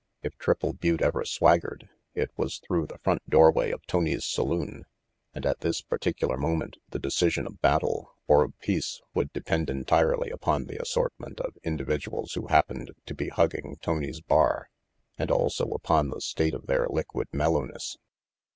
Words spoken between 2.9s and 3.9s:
16 RANGY PETE front doorway of